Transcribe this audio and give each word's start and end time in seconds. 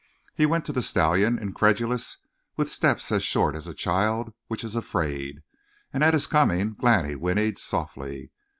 He 0.33 0.47
went 0.47 0.65
to 0.65 0.73
the 0.73 0.81
stallion, 0.81 1.37
incredulous, 1.37 2.17
with 2.57 2.71
steps 2.71 3.11
as 3.11 3.21
short 3.21 3.53
as 3.53 3.67
a 3.67 3.73
child 3.75 4.33
which 4.47 4.63
is 4.63 4.73
afraid, 4.75 5.43
and 5.93 6.03
at 6.03 6.15
his 6.15 6.25
coming 6.25 6.73
Glani 6.73 7.13
whinnied 7.13 7.59
softly. 7.59 8.31